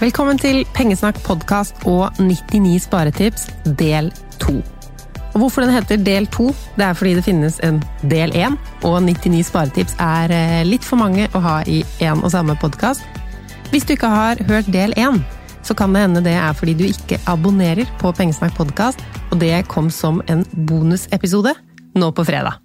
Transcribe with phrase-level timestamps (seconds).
[0.00, 3.42] Velkommen til Pengesnakk podkast og 99 sparetips
[3.76, 4.06] del
[4.40, 4.54] 2.
[5.34, 6.46] Og hvorfor den heter del 2,
[6.78, 8.56] det er fordi det finnes en del 1,
[8.88, 13.04] og 99 sparetips er eh, litt for mange å ha i én og samme podkast.
[13.74, 15.20] Hvis du ikke har hørt del 1,
[15.68, 19.66] så kan det hende det er fordi du ikke abonnerer på Pengesnakk podkast, og det
[19.68, 21.52] kom som en bonusepisode
[21.92, 22.56] nå på fredag.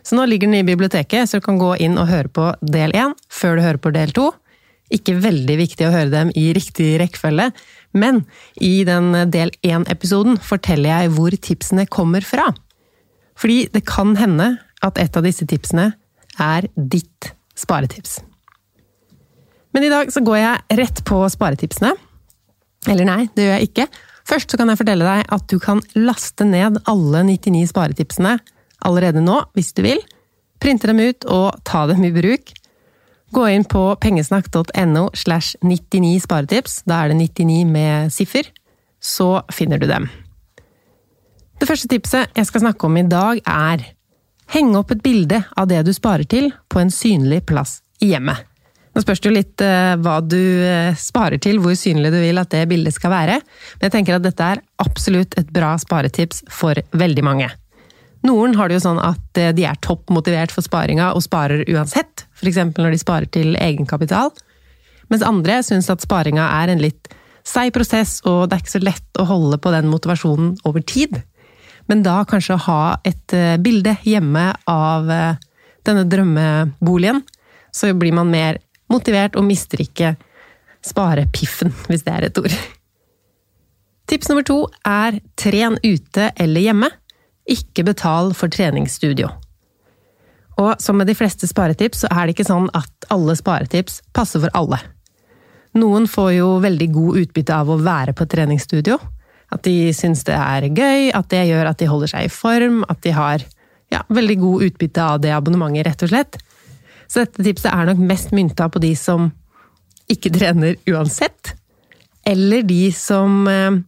[0.00, 2.96] Så nå ligger den i biblioteket, så du kan gå inn og høre på del
[2.96, 4.30] 1 før du hører på del 2.
[4.94, 7.50] Ikke veldig viktig å høre dem i riktig rekkefølge,
[7.98, 8.22] men
[8.64, 12.48] i den del én-episoden forteller jeg hvor tipsene kommer fra.
[13.38, 15.92] Fordi det kan hende at et av disse tipsene
[16.38, 18.20] er ditt sparetips.
[19.74, 21.92] Men i dag så går jeg rett på sparetipsene.
[22.88, 23.88] Eller nei, det gjør jeg ikke.
[24.28, 28.38] Først så kan jeg fortelle deg at du kan laste ned alle 99 sparetipsene
[28.86, 30.00] allerede nå, hvis du vil.
[30.62, 32.52] Printe dem ut og ta dem i bruk.
[33.30, 38.48] Gå inn på pengesnakk.no slash 99 sparetips, da er det 99 med siffer,
[39.00, 40.08] så finner du dem.
[41.58, 43.84] Det første tipset jeg skal snakke om i dag er
[44.54, 48.46] henge opp et bilde av det du sparer til på en synlig plass i hjemmet.
[48.94, 52.50] Nå spørs det litt eh, hva du eh, sparer til, hvor synlig du vil at
[52.54, 53.36] det bildet skal være,
[53.76, 57.50] men jeg tenker at dette er absolutt et bra sparetips for veldig mange.
[58.26, 61.64] Noen har det jo sånn at eh, de er topp motivert for sparinga og sparer
[61.70, 62.60] uansett, f.eks.
[62.74, 64.32] når de sparer til egenkapital.
[65.08, 67.12] Mens andre syns at sparinga er en litt
[67.46, 71.20] seig prosess, og det er ikke så lett å holde på den motivasjonen over tid.
[71.88, 75.38] Men da kanskje ha et eh, bilde hjemme av eh,
[75.88, 77.22] denne drømmeboligen,
[77.72, 78.58] så blir man mer
[78.92, 80.16] motivert og mister ikke
[80.84, 82.58] sparepiffen, hvis det er et ord.
[84.08, 86.88] Tips nummer to er tren ute eller hjemme.
[87.48, 89.30] Ikke betal for treningsstudio.
[90.58, 94.42] Og som med de fleste sparetips, så er det ikke sånn at alle sparetips passer
[94.42, 94.80] for alle.
[95.78, 98.98] Noen får jo veldig god utbytte av å være på treningsstudio.
[99.54, 102.82] At de syns det er gøy, at det gjør at de holder seg i form,
[102.90, 103.44] at de har
[103.92, 106.40] ja, veldig god utbytte av det abonnementet, rett og slett.
[107.08, 109.30] Så dette tipset er nok mest mynta på de som
[110.12, 111.54] ikke trener uansett,
[112.28, 113.78] eller de som eh,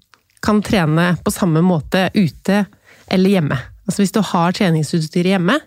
[0.40, 2.62] kan trene på samme måte ute
[3.10, 3.58] eller hjemme.
[3.86, 5.58] Altså hvis du har treningsutstyr hjemme,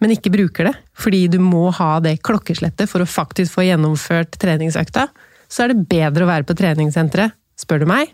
[0.00, 4.38] men ikke bruker det fordi du må ha det klokkeslettet for å faktisk få gjennomført
[4.40, 5.06] treningsøkta,
[5.50, 8.12] så er det bedre å være på treningssenteret, spør du meg.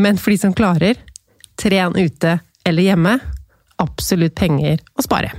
[0.00, 0.98] Men for de som klarer,
[1.60, 3.18] tren ute eller hjemme,
[3.82, 5.32] absolutt penger å spare.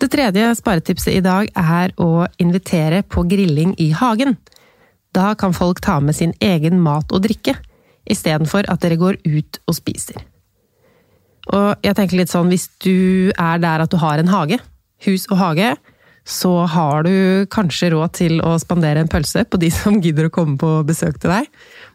[0.00, 4.34] Det tredje sparetipset i dag er å invitere på grilling i hagen.
[5.14, 7.54] Da kan folk ta med sin egen mat og drikke,
[8.10, 10.18] istedenfor at dere går ut og spiser.
[11.52, 14.60] Og jeg tenker litt sånn, hvis du er der at du har en hage,
[15.04, 15.74] hus og hage,
[16.24, 20.34] så har du kanskje råd til å spandere en pølse på de som gidder å
[20.34, 21.50] komme på besøk til deg.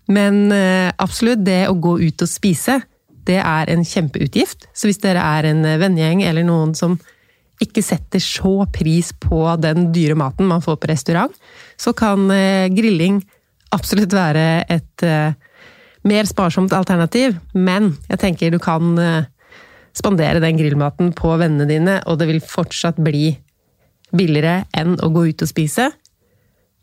[0.09, 2.79] Men eh, absolutt, det å gå ut og spise,
[3.29, 4.69] det er en kjempeutgift.
[4.73, 6.97] Så hvis dere er en vennegjeng eller noen som
[7.59, 11.33] ikke setter så pris på den dyre maten man får på restaurant,
[11.77, 13.19] så kan eh, grilling
[13.75, 15.35] absolutt være et eh,
[16.07, 17.35] mer sparsomt alternativ.
[17.53, 18.95] Men jeg tenker du kan
[19.99, 23.33] spandere den grillmaten på vennene dine, og det vil fortsatt bli
[24.15, 25.89] billigere enn å gå ut og spise.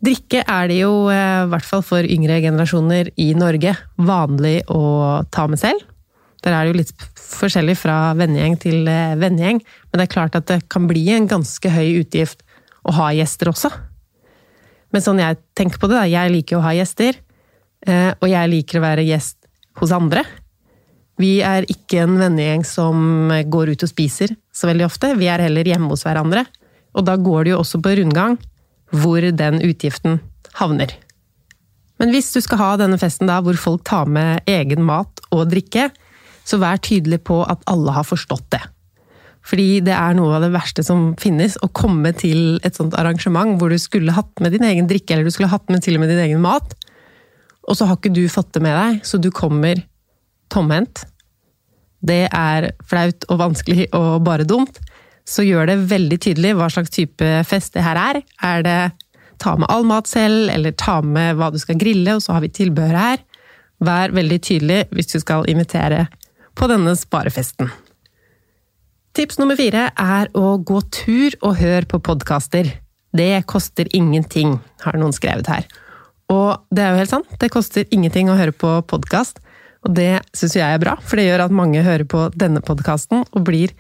[0.05, 5.25] Drikke er det jo, eh, i hvert fall for yngre generasjoner i Norge, vanlig å
[5.33, 5.81] ta med selv.
[6.45, 10.37] Der er det jo litt forskjellig fra vennegjeng til eh, vennegjeng, men det er klart
[10.39, 12.45] at det kan bli en ganske høy utgift
[12.87, 13.73] å ha gjester også.
[14.95, 17.17] Men sånn jeg tenker på det, da, jeg liker å ha gjester,
[17.89, 19.41] eh, og jeg liker å være gjest
[19.81, 20.23] hos andre.
[21.21, 25.45] Vi er ikke en vennegjeng som går ut og spiser så veldig ofte, vi er
[25.45, 26.45] heller hjemme hos hverandre.
[26.97, 28.37] Og da går det jo også på rundgang
[28.95, 30.21] hvor den utgiften
[30.61, 30.93] havner.
[32.01, 35.49] Men hvis du skal ha denne festen da hvor folk tar med egen mat og
[35.53, 35.89] drikke,
[36.47, 38.63] så vær tydelig på at alle har forstått det.
[39.47, 43.57] Fordi det er noe av det verste som finnes, å komme til et sånt arrangement
[43.61, 46.03] hvor du skulle hatt med din egen drikke, eller du skulle hatt med til og
[46.03, 46.75] med din egen mat,
[47.67, 49.81] og så har ikke du fått det med deg, så du kommer
[50.53, 51.05] tomhendt.
[52.07, 54.81] Det er flaut og vanskelig og bare dumt
[55.27, 58.21] så gjør det veldig tydelig hva slags type fest det her er.
[58.47, 58.81] Er det
[59.43, 62.45] ta med all mat selv, eller ta med hva du skal grille, og så har
[62.45, 63.25] vi tilbehøret her.
[63.85, 66.07] Vær veldig tydelig hvis du skal invitere
[66.57, 67.73] på denne sparefesten.
[69.17, 72.71] Tips nummer fire er å gå tur og høre på podkaster.
[73.17, 75.67] Det koster ingenting, har noen skrevet her.
[76.33, 79.41] Og det er jo helt sant, det koster ingenting å høre på podkast.
[79.87, 83.23] Og det syns jeg er bra, for det gjør at mange hører på denne podkasten
[83.23, 83.71] og blir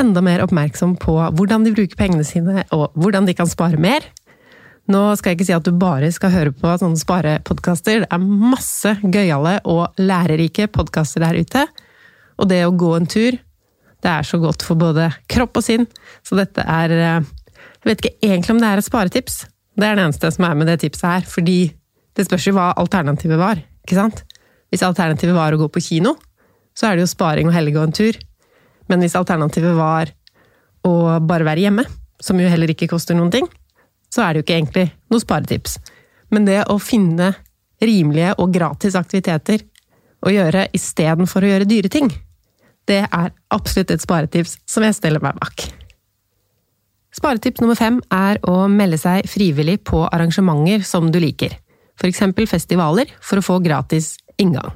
[0.00, 4.06] enda mer oppmerksom på hvordan de bruker pengene sine, og hvordan de kan spare mer.
[4.90, 8.06] Nå skal jeg ikke si at du bare skal høre på sånne sparepodkaster.
[8.06, 11.66] Det er masse gøyale og lærerike podkaster der ute.
[12.40, 13.36] Og det å gå en tur,
[14.00, 15.84] det er så godt for både kropp og sinn.
[16.26, 17.28] Så dette er eh,
[17.80, 19.42] Jeg vet ikke egentlig om det er et sparetips.
[19.76, 21.28] Det er det eneste som er med det tipset her.
[21.28, 21.60] Fordi
[22.16, 23.60] det spørs jo hva alternativet var.
[23.84, 24.24] ikke sant?
[24.70, 26.14] Hvis alternativet var å gå på kino,
[26.76, 28.18] så er det jo sparing og helge og en tur.
[28.90, 30.12] Men hvis alternativet var
[30.86, 31.84] å bare være hjemme,
[32.20, 33.48] som jo heller ikke koster noen ting,
[34.10, 35.78] så er det jo ikke egentlig noe sparetips.
[36.30, 37.32] Men det å finne
[37.82, 39.64] rimelige og gratis aktiviteter
[40.20, 42.10] å gjøre istedenfor å gjøre dyre ting,
[42.88, 45.68] det er absolutt et sparetips som jeg stiller meg bak.
[47.14, 51.56] Sparetips nummer fem er å melde seg frivillig på arrangementer som du liker,
[51.98, 52.22] f.eks.
[52.50, 54.72] festivaler, for å få gratis inngang.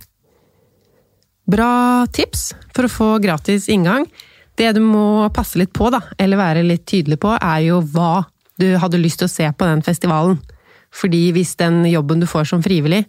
[1.45, 4.07] Bra tips for å få gratis inngang.
[4.57, 8.25] Det du må passe litt på, da, eller være litt tydelig på, er jo hva
[8.61, 10.39] du hadde lyst til å se på den festivalen.
[10.95, 13.03] Fordi hvis den jobben du får som frivillig,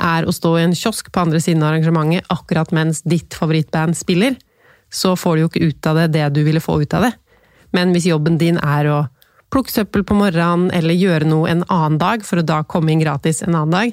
[0.00, 3.98] er å stå i en kiosk på andre siden av arrangementet akkurat mens ditt favorittband
[3.98, 4.38] spiller,
[4.92, 7.12] så får du jo ikke ut av det det du ville få ut av det.
[7.76, 9.02] Men hvis jobben din er å
[9.52, 13.02] plukke søppel på morgenen, eller gjøre noe en annen dag for å da komme inn
[13.02, 13.92] gratis en annen dag,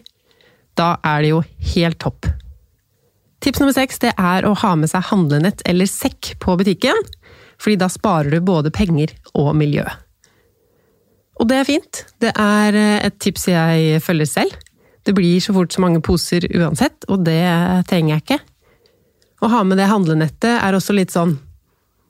[0.79, 1.41] da er det jo
[1.75, 2.29] helt topp.
[3.43, 6.97] Tips nummer seks det er å ha med seg handlenett eller sekk på butikken,
[7.59, 9.85] fordi da sparer du både penger og miljø.
[11.39, 12.01] Og det er fint.
[12.19, 14.55] Det er eh, et tips jeg følger selv.
[15.07, 17.39] Det blir så fort så mange poser uansett, og det
[17.87, 18.39] trenger jeg ikke.
[19.39, 21.37] Å ha med det handlenettet er også litt sånn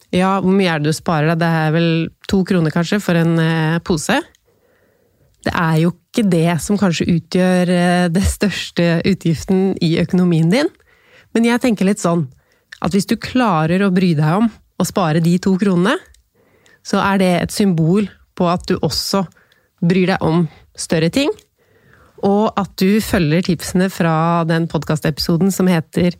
[0.10, 1.38] Ja, hvor mye er det du sparer?
[1.38, 1.90] Det er vel
[2.26, 4.18] to kroner, kanskje, for en eh, pose?
[5.46, 10.70] Det er jo ikke det som kanskje utgjør eh, det største utgiften i økonomien din.
[11.34, 12.28] Men jeg tenker litt sånn
[12.84, 15.96] at hvis du klarer å bry deg om å spare de to kronene,
[16.84, 19.26] så er det et symbol på at du også
[19.84, 20.48] bryr deg om
[20.80, 21.32] større ting,
[22.24, 26.18] og at du følger tipsene fra den podkastepisoden som heter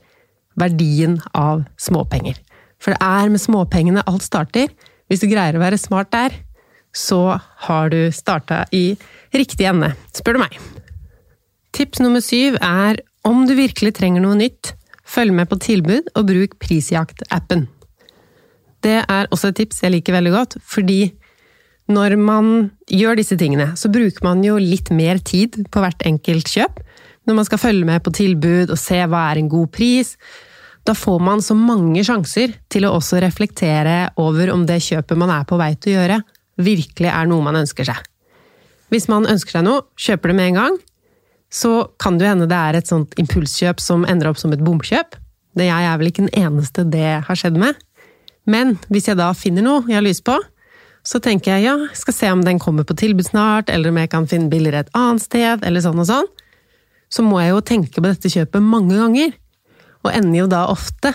[0.60, 2.38] Verdien av småpenger.
[2.80, 4.72] For det er med småpengene alt starter.
[5.08, 6.36] Hvis du greier å være smart der,
[6.96, 8.98] så har du starta i
[9.36, 10.58] riktig ende, spør du meg.
[11.76, 14.74] Tips nummer syv er om du virkelig trenger noe nytt,
[15.10, 17.66] Følg med på tilbud, og bruk Prisjakt-appen.
[18.84, 21.16] Det er også et tips jeg liker veldig godt, fordi
[21.90, 22.52] når man
[22.86, 26.78] gjør disse tingene, så bruker man jo litt mer tid på hvert enkelt kjøp.
[27.26, 30.14] Når man skal følge med på tilbud og se hva er en god pris.
[30.86, 35.34] Da får man så mange sjanser til å også reflektere over om det kjøpet man
[35.34, 36.20] er på vei til å gjøre,
[36.60, 38.04] virkelig er noe man ønsker seg.
[38.90, 40.78] Hvis man ønsker seg noe, kjøper det med en gang,
[41.50, 44.64] så kan det jo hende det er et sånt impulskjøp som ender opp som et
[44.66, 45.18] bomkjøp.
[45.58, 47.78] Det jeg er vel ikke den eneste det har skjedd med.
[48.50, 50.38] Men hvis jeg da finner noe jeg har lyst på,
[51.06, 54.12] så tenker jeg ja, skal se om den kommer på tilbud snart, eller om jeg
[54.12, 56.30] kan finne billigere et annet sted, eller sånn og sånn.
[57.10, 59.34] Så må jeg jo tenke på dette kjøpet mange ganger.
[60.06, 61.14] Og ender jo da ofte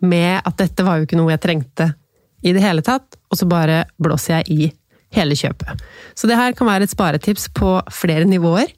[0.00, 1.90] med at dette var jo ikke noe jeg trengte
[2.46, 4.70] i det hele tatt, og så bare blåser jeg i
[5.16, 5.84] hele kjøpet.
[6.18, 8.72] Så det her kan være et sparetips på flere nivåer.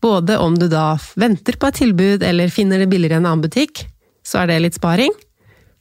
[0.00, 3.44] Både om du da venter på et tilbud eller finner det billigere i en annen
[3.44, 3.84] butikk,
[4.24, 5.12] så er det litt sparing.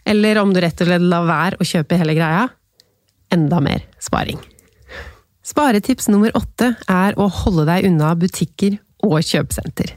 [0.08, 2.48] Eller om du rett og slett lar være å kjøpe hele greia.
[3.32, 4.40] Enda mer sparing.
[5.46, 9.96] Sparetips nummer åtte er å holde deg unna butikker og kjøpesenter.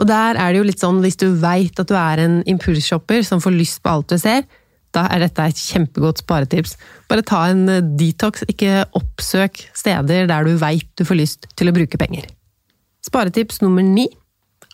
[0.00, 3.24] Og der er det jo litt sånn, hvis du veit at du er en impulsshopper
[3.26, 4.46] som får lyst på alt du ser,
[4.96, 6.76] da er dette et kjempegodt sparetips.
[7.10, 11.70] Bare ta en eh, detox, ikke oppsøk steder der du veit du får lyst til
[11.70, 12.26] å bruke penger.
[13.06, 14.08] Sparetips nummer ni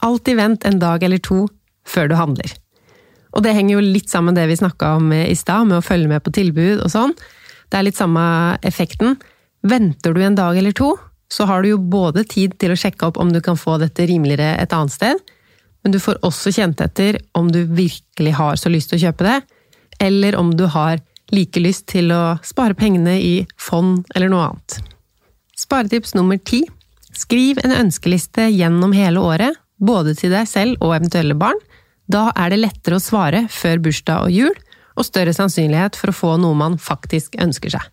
[0.05, 1.47] alltid vent en dag eller to
[1.87, 2.53] før du handler.
[3.37, 5.85] Og det henger jo litt sammen med det vi snakka om i stad, med å
[5.85, 7.13] følge med på tilbud og sånn.
[7.69, 8.23] Det er litt samme
[8.65, 9.19] effekten.
[9.67, 10.95] Venter du en dag eller to,
[11.33, 14.07] så har du jo både tid til å sjekke opp om du kan få dette
[14.09, 15.21] rimeligere et annet sted,
[15.85, 19.27] men du får også kjent etter om du virkelig har så lyst til å kjøpe
[19.27, 19.37] det,
[20.03, 21.01] eller om du har
[21.35, 24.81] like lyst til å spare pengene i fond eller noe annet.
[25.57, 26.65] Sparetips nummer ti
[27.17, 31.59] Skriv en ønskeliste gjennom hele året, både til deg selv og eventuelle barn.
[32.13, 34.57] Da er det lettere å svare før bursdag og jul,
[34.97, 37.89] og større sannsynlighet for å få noe man faktisk ønsker seg.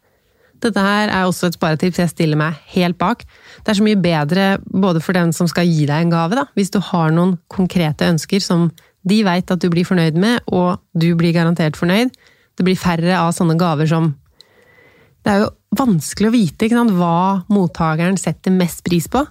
[0.64, 3.26] Dette her er også et sparetips jeg stiller meg helt bak.
[3.64, 6.46] Det er så mye bedre både for den som skal gi deg en gave, da,
[6.56, 8.70] hvis du har noen konkrete ønsker som
[9.04, 12.14] de veit at du blir fornøyd med, og du blir garantert fornøyd.
[12.58, 14.14] Det blir færre av sånne gaver som
[15.24, 19.22] Det er jo vanskelig å vite sant, hva mottakeren setter mest pris på.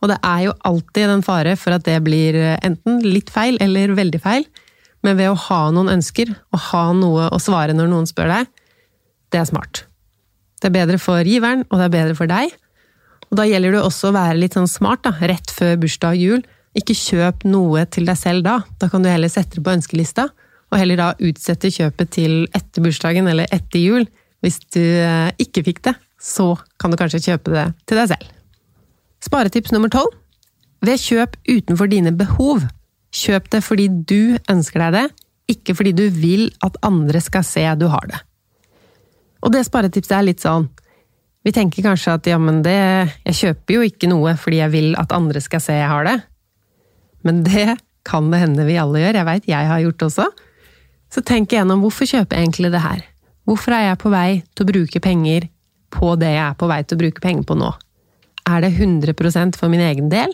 [0.00, 3.96] Og det er jo alltid den fare for at det blir enten litt feil eller
[3.98, 4.46] veldig feil.
[5.02, 8.50] Men ved å ha noen ønsker, og ha noe å svare når noen spør deg,
[9.34, 9.84] det er smart.
[10.60, 12.54] Det er bedre for giveren, og det er bedre for deg.
[13.30, 16.24] Og da gjelder det også å være litt sånn smart, da, rett før bursdag og
[16.24, 16.42] jul.
[16.78, 18.60] Ikke kjøp noe til deg selv da.
[18.78, 20.28] Da kan du heller sette det på ønskelista,
[20.70, 24.06] og heller da utsette kjøpet til etter bursdagen eller etter jul.
[24.40, 28.28] Hvis du eh, ikke fikk det, så kan du kanskje kjøpe det til deg selv.
[29.20, 30.14] Sparetips nummer tolv.
[30.80, 32.62] Ved kjøp utenfor dine behov.
[33.12, 35.06] Kjøp det fordi du ønsker deg det,
[35.50, 38.20] ikke fordi du vil at andre skal se du har det.
[39.42, 40.66] Og det sparetipset er litt sånn
[41.40, 42.76] Vi tenker kanskje at ja, men det
[43.24, 46.18] Jeg kjøper jo ikke noe fordi jeg vil at andre skal se jeg har det.
[47.26, 50.26] Men det kan det hende vi alle gjør, jeg veit jeg har gjort det også.
[51.10, 53.00] Så tenk igjennom hvorfor kjøper jeg egentlig det her?
[53.48, 55.48] Hvorfor er jeg på vei til å bruke penger
[55.90, 57.72] på det jeg er på vei til å bruke penger på nå?
[58.50, 60.32] Er det 100% for min egen del?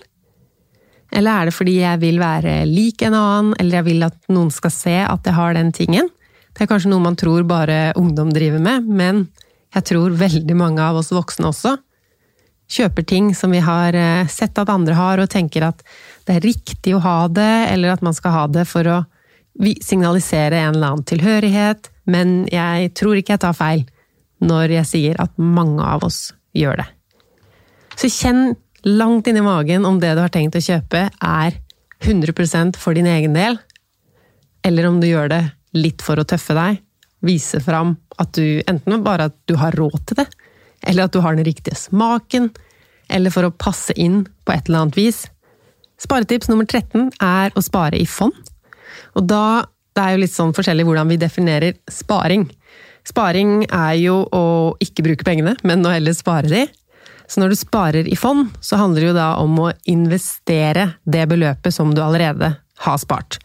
[1.14, 4.50] Eller er det fordi jeg vil være lik en annen, eller jeg vil at noen
[4.52, 6.10] skal se at jeg har den tingen?
[6.52, 9.26] Det er kanskje noe man tror bare ungdom driver med, men
[9.76, 11.76] jeg tror veldig mange av oss voksne også
[12.70, 15.82] kjøper ting som vi har eh, sett at andre har, og tenker at
[16.26, 19.02] det er riktig å ha det, eller at man skal ha det for å
[19.82, 23.86] signalisere en eller annen tilhørighet, men jeg tror ikke jeg tar feil
[24.44, 26.88] når jeg sier at mange av oss gjør det.
[27.96, 28.50] Så kjenn
[28.86, 31.56] langt inni magen om det du har tenkt å kjøpe er
[32.04, 33.56] 100% for din egen del,
[34.66, 35.42] eller om du gjør det
[35.76, 36.82] litt for å tøffe deg,
[37.24, 40.28] vise fram at du enten bare at du har råd til det,
[40.86, 42.50] eller at du har den riktige smaken,
[43.12, 45.24] eller for å passe inn på et eller annet vis.
[46.02, 48.36] Sparetips nummer 13 er å spare i fond.
[49.16, 49.66] Og da
[49.96, 52.42] Det er jo litt sånn forskjellig hvordan vi definerer sparing.
[53.08, 54.42] Sparing er jo å
[54.76, 56.66] ikke bruke pengene, men å heller spare de.
[57.24, 61.24] Så når du sparer i fond, så handler det jo da om å investere det
[61.30, 62.52] beløpet som du allerede
[62.84, 63.38] har spart.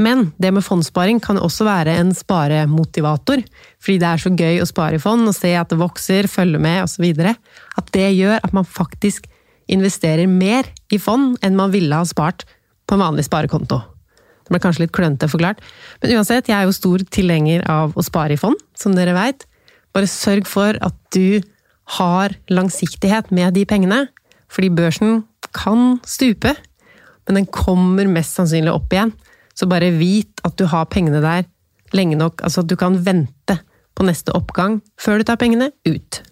[0.00, 3.42] Men det med fondssparing kan også være en sparemotivator,
[3.82, 6.60] fordi det er så gøy å spare i fond og se at det vokser, følge
[6.62, 7.04] med osv.
[7.20, 9.28] At det gjør at man faktisk
[9.70, 12.46] investerer mer i fond enn man ville ha spart
[12.88, 13.82] på en vanlig sparekonto.
[14.50, 15.60] Det ble kanskje litt klønete forklart,
[16.02, 19.44] men uansett, jeg er jo stor tilhenger av å spare i fond, som dere veit.
[19.94, 21.42] Bare sørg for at du
[22.00, 24.06] har langsiktighet med de pengene,
[24.50, 25.20] fordi børsen
[25.54, 26.56] kan stupe,
[27.28, 29.12] men den kommer mest sannsynlig opp igjen.
[29.60, 31.44] Så bare vit at du har pengene der
[31.92, 33.58] lenge nok, altså at du kan vente
[33.98, 36.22] på neste oppgang før du tar pengene ut.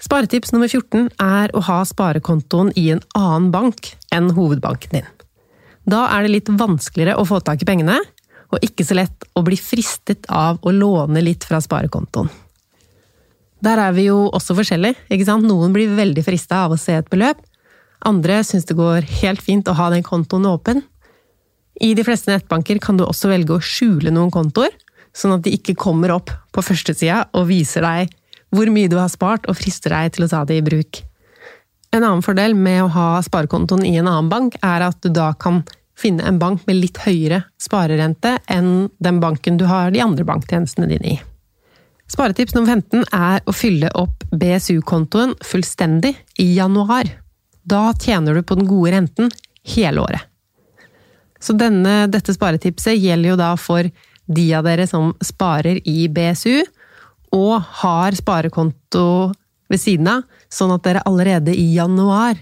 [0.00, 5.10] Sparetips nummer 14 er å ha sparekontoen i en annen bank enn hovedbanken din.
[5.84, 7.98] Da er det litt vanskeligere å få tak i pengene,
[8.52, 12.30] og ikke så lett å bli fristet av å låne litt fra sparekontoen.
[13.64, 15.48] Der er vi jo også forskjellige, ikke sant?
[15.48, 17.40] Noen blir veldig frista av å se et beløp.
[18.04, 20.84] Andre syns det går helt fint å ha den kontoen åpen.
[21.82, 24.74] I de fleste nettbanker kan du også velge å skjule noen kontoer,
[25.14, 28.12] sånn at de ikke kommer opp på førstesida og viser deg
[28.54, 31.02] hvor mye du har spart og frister deg til å ta det i bruk.
[31.94, 35.32] En annen fordel med å ha sparekontoen i en annen bank, er at du da
[35.38, 35.62] kan
[35.98, 40.90] finne en bank med litt høyere sparerente enn den banken du har de andre banktjenestene
[40.90, 41.20] dine i.
[42.10, 46.12] Sparetips nummer 15 er å fylle opp BSU-kontoen fullstendig
[46.42, 47.08] i januar.
[47.64, 49.30] Da tjener du på den gode renten
[49.74, 50.26] hele året.
[51.44, 53.88] Så denne, dette sparetipset gjelder jo da for
[54.24, 56.64] de av dere som sparer i BSU,
[57.34, 59.32] og har sparekonto
[59.68, 62.38] ved siden av, sånn at dere allerede i januar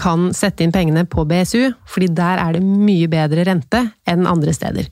[0.00, 4.54] kan sette inn pengene på BSU, fordi der er det mye bedre rente enn andre
[4.56, 4.88] steder.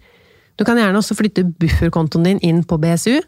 [0.58, 3.22] Du kan gjerne også flytte bufferkontoen din inn på BSU,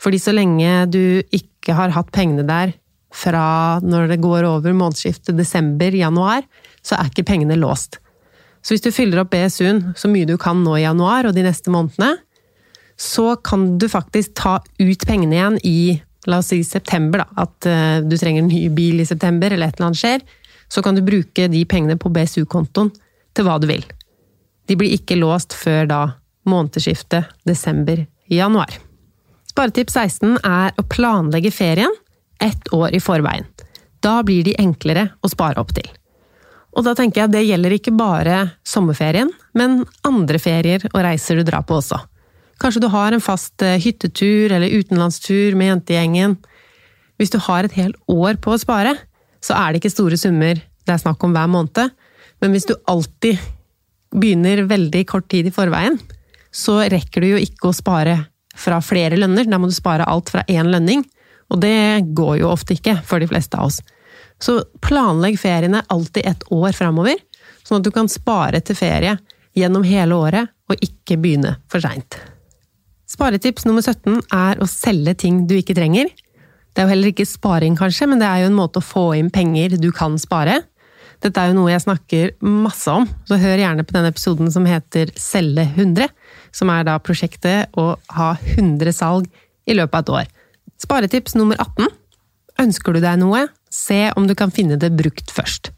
[0.00, 2.72] fordi så lenge du ikke har hatt pengene der
[3.16, 6.46] fra når det går over månedsskiftet desember-januar,
[6.84, 7.98] så er ikke pengene låst.
[8.66, 11.44] Så hvis du fyller opp BSU-en så mye du kan nå i januar og de
[11.46, 12.16] neste månedene,
[12.98, 15.78] så kan du faktisk ta ut pengene igjen i
[16.26, 19.70] la oss si september, da, at uh, du trenger en ny bil i september, eller
[19.70, 20.24] et eller annet skjer,
[20.66, 22.90] så kan du bruke de pengene på BSU-kontoen
[23.36, 23.84] til hva du vil.
[24.66, 26.00] De blir ikke låst før da
[26.50, 28.80] månedsskiftet desember-januar.
[29.46, 31.94] Sparetips 16 er å planlegge ferien
[32.42, 33.46] ett år i forveien.
[34.02, 35.86] Da blir de enklere å spare opp til.
[36.76, 41.46] Og da tenker jeg det gjelder ikke bare sommerferien, men andre ferier og reiser du
[41.48, 41.98] drar på også.
[42.60, 46.36] Kanskje du har en fast eh, hyttetur eller utenlandstur med jentegjengen.
[47.16, 48.94] Hvis du har et helt år på å spare,
[49.44, 51.94] så er det ikke store summer det er snakk om hver måned,
[52.42, 53.40] men hvis du alltid
[54.14, 55.98] begynner veldig kort tid i forveien,
[56.54, 58.14] så rekker du jo ikke å spare
[58.56, 61.02] fra flere lønner, da må du spare alt fra én lønning,
[61.50, 63.80] og det går jo ofte ikke for de fleste av oss.
[64.42, 67.18] Så planlegg feriene alltid et år framover,
[67.64, 69.16] sånn at du kan spare til ferie
[69.56, 72.18] gjennom hele året, og ikke begynne for seint.
[73.06, 76.10] Sparetips nummer 17 er å selge ting du ikke trenger.
[76.74, 79.12] Det er jo heller ikke sparing, kanskje, men det er jo en måte å få
[79.16, 80.58] inn penger du kan spare.
[81.24, 84.66] Dette er jo noe jeg snakker masse om, så hør gjerne på den episoden som
[84.68, 86.10] heter Selge 100,
[86.52, 89.30] som er da prosjektet å ha 100 salg
[89.64, 90.34] i løpet av et år.
[90.82, 91.88] Sparetips nummer 18.
[92.66, 95.72] Ønsker du deg noe, se om du kan finne det brukt først.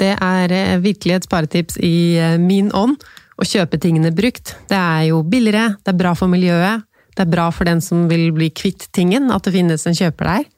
[0.00, 2.98] Det er eh, virkelig et sparetips i eh, min ånd
[3.38, 4.54] å kjøpe tingene brukt.
[4.70, 6.84] Det er jo billigere, det er bra for miljøet,
[7.14, 10.30] det er bra for den som vil bli kvitt tingen, at det finnes en kjøper
[10.30, 10.50] der.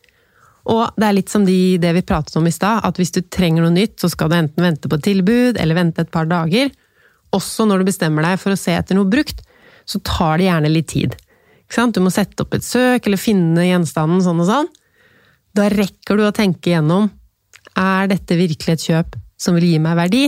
[0.72, 3.20] Og det er litt som de, det vi pratet om i stad, at hvis du
[3.22, 6.72] trenger noe nytt, så skal du enten vente på tilbud, eller vente et par dager.
[7.36, 9.44] Også når du bestemmer deg for å se etter noe brukt,
[9.86, 11.14] så tar det gjerne litt tid.
[11.66, 14.72] Du må sette opp et søk, eller finne gjenstanden sånn og sånn.
[15.56, 17.08] Da rekker du å tenke gjennom
[17.76, 20.26] er dette virkelig et kjøp som vil gi meg verdi,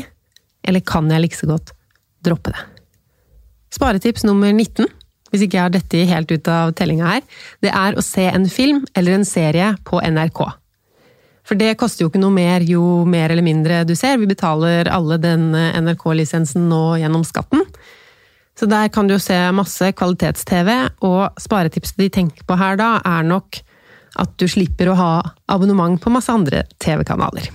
[0.65, 1.75] eller kan jeg like så godt
[2.25, 2.63] droppe det?
[3.73, 4.89] Sparetips nummer 19,
[5.29, 7.27] hvis ikke jeg har dette helt ut av tellinga her,
[7.65, 10.43] det er å se en film eller en serie på NRK.
[11.49, 14.89] For det koster jo ikke noe mer jo mer eller mindre du ser, vi betaler
[14.93, 17.65] alle den NRK-lisensen nå gjennom skatten.
[18.59, 20.73] Så der kan du jo se masse kvalitets-TV,
[21.07, 23.61] og sparetipset de tenker på her da, er nok
[24.17, 25.13] at du slipper å ha
[25.53, 27.51] abonnement på masse andre TV-kanaler.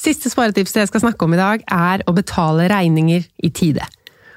[0.00, 3.86] Siste sparetipset jeg skal snakke om i dag, er å betale regninger i tide.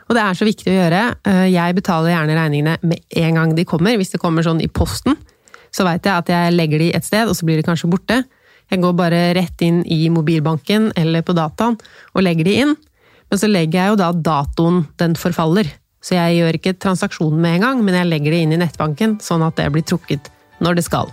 [0.08, 1.02] Og det er så viktig å gjøre.
[1.28, 3.98] Eh, jeg betaler gjerne regningene med en gang de kommer.
[4.00, 5.18] Hvis det kommer sånn i posten,
[5.74, 8.22] så veit jeg at jeg legger de et sted, og så blir de kanskje borte.
[8.72, 11.78] Jeg går bare rett inn i mobilbanken eller på dataen
[12.14, 12.74] og legger de inn.
[13.28, 15.68] Men så legger jeg jo da datoen den forfaller.
[16.04, 19.18] Så jeg gjør ikke transaksjonen med en gang, men jeg legger det inn i nettbanken,
[19.24, 20.30] sånn at det blir trukket
[20.64, 21.12] når det skal.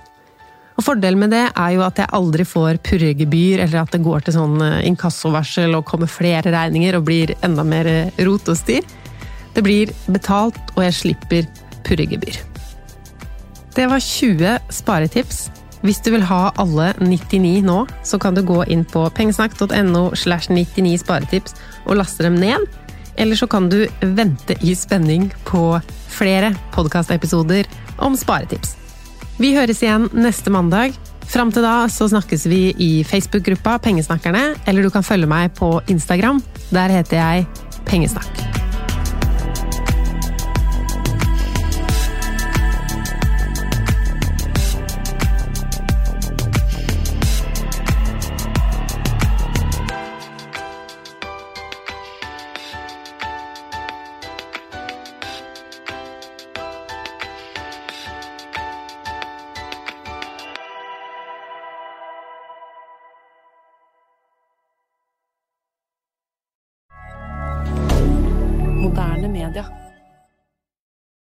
[0.75, 4.27] Og Fordelen med det er jo at jeg aldri får purregebyr, eller at det går
[4.27, 8.59] til sånn eh, inkassovarsel og kommer flere regninger og blir enda mer eh, rot og
[8.59, 8.83] styr.
[9.55, 11.47] Det blir betalt, og jeg slipper
[11.87, 12.41] purregebyr.
[13.75, 15.49] Det var 20 sparetips.
[15.85, 20.51] Hvis du vil ha alle 99 nå, så kan du gå inn på pengesnakk.no slash
[20.51, 22.65] 99 sparetips og laste dem ned.
[23.21, 25.69] Eller så kan du vente i spenning på
[26.11, 27.69] flere podkastepisoder
[28.03, 28.79] om sparetips.
[29.41, 30.95] Vi høres igjen neste mandag.
[31.27, 35.81] Fram til da så snakkes vi i Facebook-gruppa Pengesnakkerne, eller du kan følge meg på
[35.91, 36.43] Instagram.
[36.71, 37.49] Der heter jeg
[37.89, 38.54] Pengesnakk.